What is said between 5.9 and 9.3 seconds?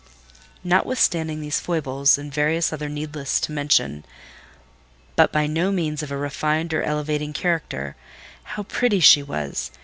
of a refined or elevating character—how pretty she